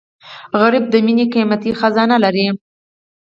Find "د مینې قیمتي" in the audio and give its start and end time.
0.89-1.71